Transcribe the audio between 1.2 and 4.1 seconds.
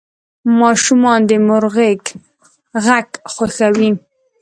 د مور غږ خوښوي.